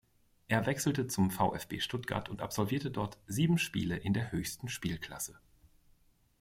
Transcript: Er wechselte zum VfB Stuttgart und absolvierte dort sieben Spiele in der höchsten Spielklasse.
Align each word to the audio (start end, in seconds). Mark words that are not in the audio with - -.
Er 0.47 0.65
wechselte 0.65 1.05
zum 1.05 1.29
VfB 1.29 1.79
Stuttgart 1.79 2.27
und 2.27 2.41
absolvierte 2.41 2.89
dort 2.89 3.19
sieben 3.27 3.59
Spiele 3.59 3.95
in 3.95 4.15
der 4.15 4.31
höchsten 4.31 4.67
Spielklasse. 4.67 5.37